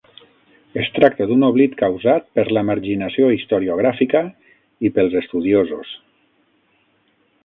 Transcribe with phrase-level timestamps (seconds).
[0.83, 4.23] Es tracta d’un oblit causat per la marginació historiogràfica
[4.89, 5.93] i pels estudiosos.